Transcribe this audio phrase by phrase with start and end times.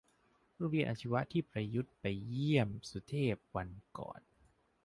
[0.55, 4.21] โรงเรียนอาชีวะที่ประยุทธ์ไปเยี่ยมสุเทพวันก่อน